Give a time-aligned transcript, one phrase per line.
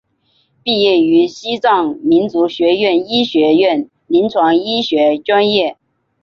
[0.63, 5.77] 毕业于西藏民族学院医学院临床医学专业。